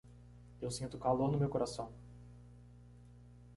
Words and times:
Eu 0.59 0.71
sinto 0.71 0.97
calor 0.97 1.31
no 1.31 1.37
meu 1.37 1.47
coração. 1.47 1.93